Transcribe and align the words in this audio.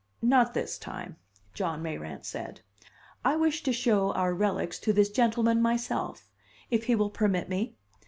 "Not 0.23 0.55
this 0.55 0.79
time," 0.79 1.17
John 1.53 1.83
Mayrant 1.83 2.25
said. 2.25 2.61
"I 3.23 3.35
wish 3.35 3.61
to 3.61 3.71
show 3.71 4.11
our 4.13 4.33
relics 4.33 4.79
to 4.79 4.91
this 4.91 5.11
gentleman 5.11 5.61
myself 5.61 6.27
if 6.71 6.85
he 6.85 6.95
will 6.95 7.11
permit 7.11 7.47
me?" 7.49 7.75